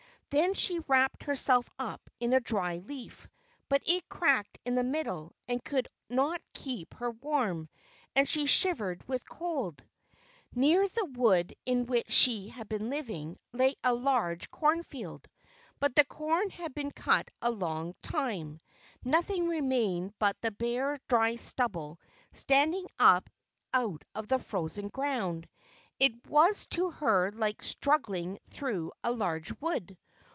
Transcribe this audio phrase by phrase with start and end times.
[0.33, 3.27] Then she wrapped herself up in a dry leaf,
[3.67, 7.67] but it cracked in the middle and could not keep her warm,
[8.15, 9.83] and she shivered with cold.
[10.55, 15.27] Near the wood in which she had been living lay a large corn field,
[15.81, 18.61] but the corn had been cut a long time;
[19.03, 21.99] nothing remained but the bare dry stubble
[22.31, 23.29] standing up
[23.73, 25.49] out of the frozen ground.
[25.99, 29.97] It was to her like struggling through a large wood.